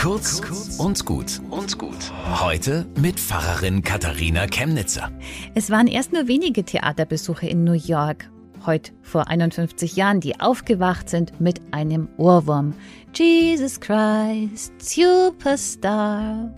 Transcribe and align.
Kurz 0.00 0.40
und 0.78 1.04
gut 1.04 1.42
und 1.50 1.76
gut. 1.76 2.10
Heute 2.40 2.86
mit 2.98 3.20
Pfarrerin 3.20 3.82
Katharina 3.82 4.46
Chemnitzer. 4.46 5.12
Es 5.54 5.68
waren 5.68 5.86
erst 5.86 6.14
nur 6.14 6.26
wenige 6.26 6.64
Theaterbesuche 6.64 7.46
in 7.46 7.64
New 7.64 7.74
York. 7.74 8.30
Heute 8.64 8.92
vor 9.02 9.28
51 9.28 9.96
Jahren, 9.96 10.20
die 10.20 10.40
aufgewacht 10.40 11.10
sind 11.10 11.38
mit 11.38 11.60
einem 11.72 12.08
Ohrwurm. 12.16 12.72
Jesus 13.14 13.78
Christ, 13.78 14.72
Superstar. 14.78 16.50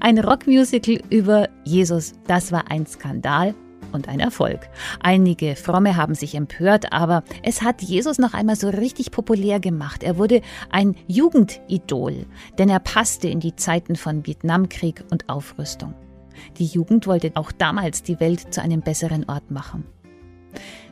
Ein 0.00 0.18
Rockmusical 0.18 1.02
über 1.10 1.50
Jesus, 1.64 2.14
das 2.26 2.52
war 2.52 2.70
ein 2.70 2.86
Skandal 2.86 3.54
und 3.92 4.08
ein 4.08 4.20
Erfolg. 4.20 4.68
Einige 5.00 5.56
Fromme 5.56 5.96
haben 5.96 6.14
sich 6.14 6.34
empört, 6.34 6.92
aber 6.92 7.22
es 7.42 7.62
hat 7.62 7.82
Jesus 7.82 8.18
noch 8.18 8.34
einmal 8.34 8.56
so 8.56 8.68
richtig 8.68 9.10
populär 9.10 9.60
gemacht. 9.60 10.02
Er 10.02 10.18
wurde 10.18 10.42
ein 10.70 10.96
Jugendidol, 11.06 12.26
denn 12.58 12.68
er 12.68 12.80
passte 12.80 13.28
in 13.28 13.40
die 13.40 13.56
Zeiten 13.56 13.96
von 13.96 14.26
Vietnamkrieg 14.26 15.04
und 15.10 15.28
Aufrüstung. 15.28 15.94
Die 16.58 16.66
Jugend 16.66 17.06
wollte 17.06 17.32
auch 17.34 17.52
damals 17.52 18.02
die 18.02 18.20
Welt 18.20 18.52
zu 18.52 18.62
einem 18.62 18.80
besseren 18.80 19.28
Ort 19.28 19.50
machen. 19.50 19.84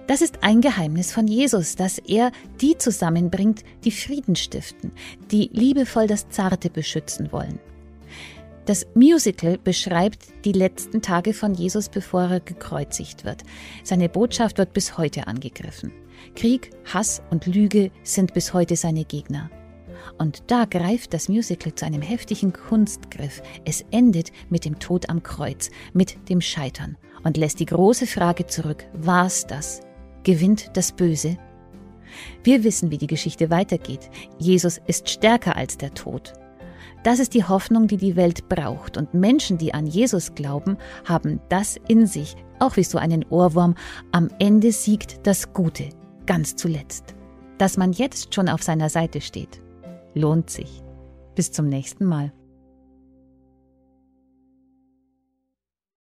Das 0.07 0.23
ist 0.23 0.43
ein 0.43 0.61
Geheimnis 0.61 1.13
von 1.13 1.29
Jesus, 1.29 1.77
dass 1.77 1.99
er 1.99 2.33
die 2.61 2.77
zusammenbringt, 2.77 3.63
die 3.85 3.93
Frieden 3.93 4.35
stiften, 4.35 4.91
die 5.31 5.51
liebevoll 5.53 6.09
das 6.09 6.29
Zarte 6.31 6.69
beschützen 6.69 7.31
wollen. 7.31 7.61
Das 8.71 8.87
Musical 8.95 9.59
beschreibt 9.59 10.29
die 10.45 10.53
letzten 10.53 11.03
Tage 11.03 11.35
von 11.35 11.55
Jesus, 11.55 11.89
bevor 11.89 12.31
er 12.31 12.39
gekreuzigt 12.39 13.25
wird. 13.25 13.43
Seine 13.83 14.09
Botschaft 14.09 14.59
wird 14.59 14.75
bis 14.75 14.97
heute 14.97 15.27
angegriffen. 15.27 15.91
Krieg, 16.37 16.71
Hass 16.85 17.21
und 17.31 17.47
Lüge 17.47 17.91
sind 18.05 18.33
bis 18.33 18.55
heute 18.55 18.77
seine 18.77 19.05
Gegner. 19.05 19.51
Und 20.19 20.45
da 20.53 20.67
greift 20.67 21.15
das 21.15 21.29
Musical 21.29 21.75
zu 21.75 21.85
einem 21.85 22.01
heftigen 22.01 22.53
Kunstgriff. 22.53 23.43
Es 23.65 23.85
endet 23.91 24.31
mit 24.51 24.65
dem 24.65 24.79
Tod 24.79 25.11
am 25.11 25.25
Kreuz, 25.25 25.73
mit 25.93 26.29
dem 26.29 26.41
Scheitern 26.41 26.97
und 27.25 27.39
lässt 27.39 27.59
die 27.59 27.67
große 27.67 28.07
Frage 28.07 28.47
zurück, 28.47 28.85
war's 28.93 29.49
das? 29.49 29.81
Gewinnt 30.23 30.71
das 30.75 30.93
Böse? 30.93 31.39
Wir 32.45 32.63
wissen, 32.63 32.93
wie 32.93 32.99
die 32.99 33.09
Geschichte 33.09 33.51
weitergeht. 33.51 34.11
Jesus 34.39 34.81
ist 34.87 35.09
stärker 35.09 35.57
als 35.57 35.77
der 35.77 35.93
Tod. 35.93 36.35
Das 37.03 37.19
ist 37.19 37.35
die 37.35 37.45
Hoffnung, 37.45 37.87
die 37.87 37.97
die 37.97 38.17
Welt 38.17 38.49
braucht. 38.49 38.97
Und 38.97 39.15
Menschen, 39.15 39.59
die 39.59 39.75
an 39.75 39.87
Jesus 39.87 40.35
glauben, 40.35 40.77
haben 41.05 41.41
das 41.49 41.77
in 41.89 42.07
sich, 42.07 42.37
auch 42.59 42.77
wie 42.77 42.85
so 42.85 42.99
einen 42.99 43.25
Ohrwurm. 43.31 43.75
Am 44.13 44.29
Ende 44.39 44.73
siegt 44.73 45.27
das 45.27 45.53
Gute, 45.53 45.89
ganz 46.27 46.57
zuletzt. 46.57 47.15
Dass 47.59 47.77
man 47.77 47.93
jetzt 47.93 48.35
schon 48.35 48.49
auf 48.49 48.63
seiner 48.63 48.89
Seite 48.89 49.21
steht, 49.21 49.61
lohnt 50.15 50.51
sich. 50.51 50.83
Bis 51.35 51.53
zum 51.53 51.69
nächsten 51.69 52.05
Mal. 52.05 52.33